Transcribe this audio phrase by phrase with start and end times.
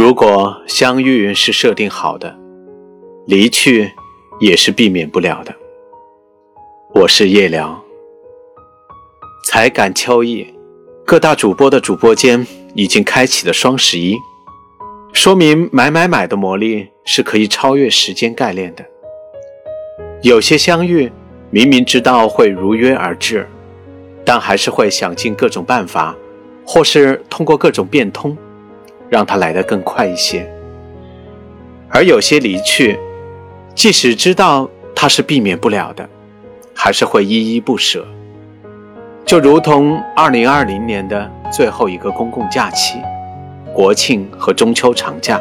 [0.00, 2.38] 如果相遇是设定好的，
[3.26, 3.90] 离去
[4.38, 5.52] 也是避免不了的。
[6.94, 7.82] 我是夜聊，
[9.44, 10.54] 才感秋意，
[11.04, 12.46] 各大主播的主播间
[12.76, 14.16] 已经开启了双十一，
[15.12, 18.84] 说明买买买的魔力是可以超越时间概念的。
[20.22, 21.10] 有些相遇，
[21.50, 23.48] 明明知道会如约而至，
[24.24, 26.14] 但还是会想尽各种办法，
[26.64, 28.38] 或是通过各种变通。
[29.08, 30.50] 让它来得更快一些，
[31.88, 32.98] 而有些离去，
[33.74, 36.08] 即使知道它是避免不了的，
[36.74, 38.06] 还是会依依不舍。
[39.24, 42.98] 就如同二零二零年的最后一个公共假期——
[43.74, 45.40] 国庆和中秋长假，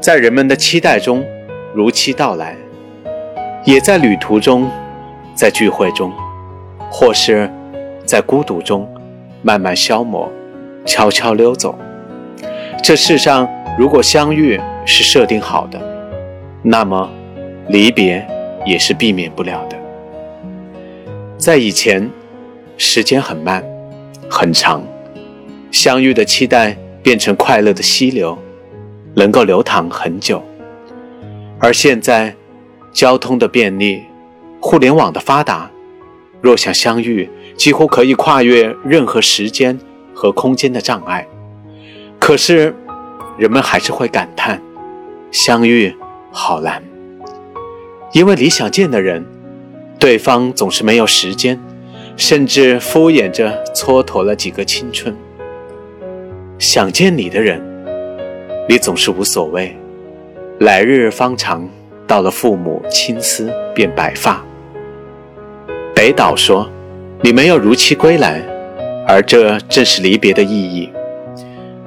[0.00, 1.24] 在人们的期待中
[1.74, 2.54] 如期到来，
[3.64, 4.70] 也在旅途中，
[5.34, 6.12] 在聚会中，
[6.90, 7.50] 或是
[8.04, 8.86] 在孤独中
[9.42, 10.30] 慢慢消磨，
[10.84, 11.76] 悄悄溜走。
[12.86, 15.82] 这世上，如果相遇是设定好的，
[16.62, 17.10] 那么
[17.68, 18.24] 离别
[18.64, 19.76] 也是避免不了的。
[21.36, 22.08] 在以前，
[22.76, 23.60] 时间很慢，
[24.30, 24.84] 很长，
[25.72, 28.38] 相遇的期待变成快乐的溪流，
[29.16, 30.40] 能够流淌很久。
[31.58, 32.32] 而现在，
[32.92, 34.04] 交通的便利，
[34.60, 35.68] 互联网的发达，
[36.40, 39.76] 若想相遇，几乎可以跨越任何时间
[40.14, 41.26] 和空间的障碍。
[42.18, 42.74] 可是，
[43.38, 44.60] 人们还是会感叹，
[45.30, 45.94] 相遇
[46.32, 46.82] 好难，
[48.12, 49.24] 因为你想见的人，
[49.98, 51.60] 对方总是没有时间，
[52.16, 55.14] 甚至敷衍着蹉跎了几个青春。
[56.58, 57.60] 想见你的人，
[58.68, 59.76] 你总是无所谓，
[60.60, 61.68] 来日方长，
[62.06, 64.42] 到了父母青丝变白发。
[65.94, 66.70] 北岛说
[67.20, 68.42] ：“你没有如期归来，
[69.06, 70.90] 而这正是离别的意义。”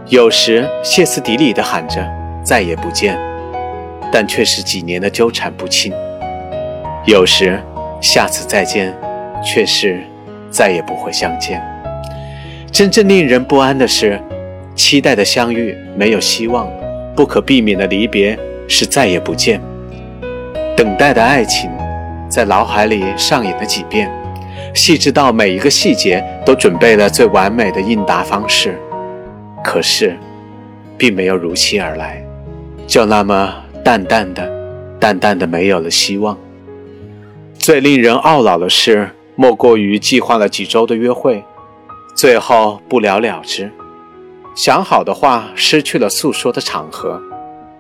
[0.10, 2.04] 有时歇斯底里地喊着
[2.44, 3.16] 再也不见，
[4.12, 5.94] 但却是几年的纠缠不清；
[7.06, 7.62] 有时
[8.02, 8.92] 下次再见，
[9.46, 10.02] 却是
[10.50, 11.64] 再也不会相见。
[12.72, 14.20] 真正令人不安的是，
[14.74, 16.68] 期待的相遇没有希望，
[17.16, 18.36] 不可避免的离别
[18.68, 19.62] 是再也不见。
[20.76, 21.70] 等待的爱情
[22.28, 24.12] 在脑海里上演了几遍，
[24.74, 28.76] 细致到每一个细节都准备了最完美的应答方式。
[29.64, 30.18] 可是，
[30.98, 32.26] 并没有如期而来，
[32.88, 33.54] 就那么
[33.84, 34.50] 淡淡的、
[35.00, 36.38] 淡淡的没有了希望。
[37.54, 41.44] 最令人懊恼的是，莫过于计划了几周的约会，
[42.16, 43.70] 最后不了了之。
[44.56, 47.22] 想好的话失去了诉说的场合，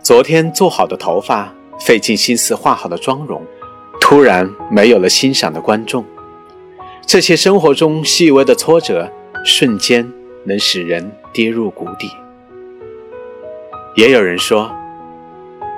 [0.04, 3.42] 昨天做好的头发，费尽心思化好的妆容，
[4.02, 6.06] 突然没有了欣赏的观众。
[7.08, 9.10] 这些生活中细微的挫折，
[9.46, 10.12] 瞬间。
[10.46, 12.10] 能使人跌入谷底。
[13.96, 14.72] 也有人说，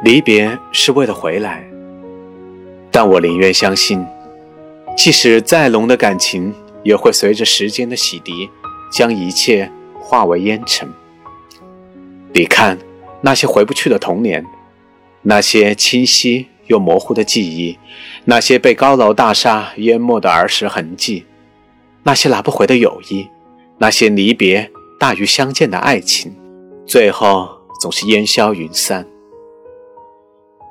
[0.04, 1.64] 离别是为了回来，
[2.92, 4.06] 但我宁愿相信，
[4.98, 6.54] 即使再浓的感情，
[6.84, 8.50] 也会随着时间的洗涤，
[8.92, 10.88] 将一切化为烟尘。
[12.34, 12.78] 你看，
[13.22, 14.46] 那些回不去的童年，
[15.24, 17.78] 那些清晰又模糊的记忆，
[18.26, 21.26] 那些被高楼大厦淹没的儿时痕迹，
[22.04, 23.28] 那些拿不回的友谊。
[23.78, 24.70] 那些离别
[25.02, 26.32] 大于相见的爱情，
[26.86, 29.04] 最后总是烟消云散。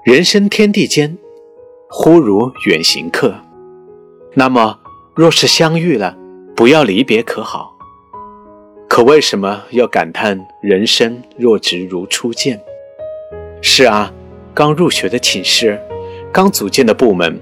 [0.04, 1.18] 人生天地间，
[1.88, 3.34] 忽如远行客。
[4.34, 4.78] 那么，
[5.16, 6.16] 若是相遇了，
[6.54, 7.76] 不要离别可好？
[8.88, 12.62] 可为什么要感叹人生若只如初见？
[13.60, 14.14] 是啊，
[14.54, 15.76] 刚入学的寝室，
[16.32, 17.36] 刚组建的部门，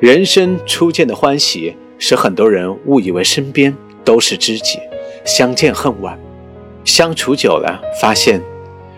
[0.00, 3.72] 人生初见的欢喜，使很多人误以为身边
[4.04, 4.80] 都是知己。
[5.26, 6.16] 相见恨晚，
[6.84, 8.40] 相处久了，发现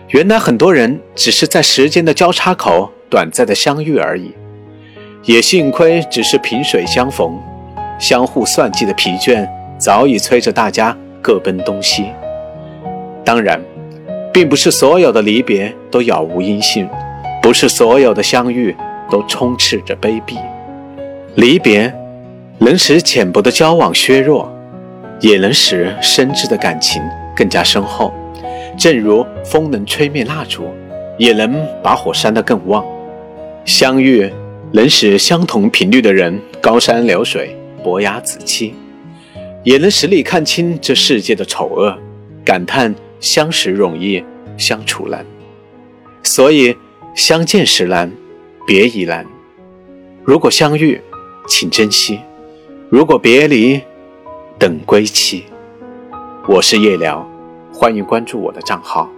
[0.09, 4.31] 原来很多人只是在时间的交叉口短暂的相遇而已。
[5.23, 7.37] 也幸亏只是萍水相逢，
[7.99, 9.45] 相互算计的疲倦
[9.79, 12.05] 早已催着大家各奔东西。
[13.25, 13.59] 当然，
[14.31, 16.87] 并不是所有的离别都杳无音信，
[17.41, 18.75] 不是所有的相遇
[19.09, 20.37] 都充斥着卑鄙。
[21.35, 21.93] 离别
[22.59, 24.51] 能使浅薄的交往削弱。
[25.21, 27.01] 也能使深挚的感情
[27.35, 28.13] 更加深厚，
[28.77, 30.69] 正如风能吹灭蜡烛，
[31.17, 32.85] 也能把火煽得更旺。
[33.65, 34.31] 相遇
[34.71, 38.73] 能使相同频率的人高山流水，伯牙子期，
[39.63, 41.97] 也能使你看清这世界的丑恶，
[42.45, 44.23] 感叹相识容易
[44.57, 45.25] 相处难。
[46.23, 46.75] 所以，
[47.15, 48.11] 相见时难，
[48.65, 49.25] 别亦难。
[50.23, 51.01] 如果相遇，
[51.47, 52.19] 请珍惜；
[52.89, 53.81] 如果别离，
[54.59, 55.45] 等归期，
[56.45, 57.25] 我是夜聊，
[57.71, 59.09] 欢迎关注我的账号。